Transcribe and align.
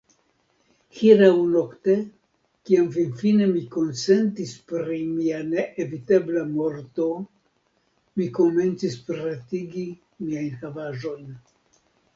Hieraŭnokte, 0.99 1.93
kiam 2.69 2.87
finfine 2.95 3.49
mi 3.51 3.61
konsentis 3.77 4.55
pri 4.73 4.99
mia 5.19 5.43
neevitebla 5.51 6.47
morto, 6.57 7.09
mi 8.19 8.31
komencis 8.43 9.01
pretigi 9.15 9.89
miajn 10.27 10.53
havaĵojn. 10.65 11.33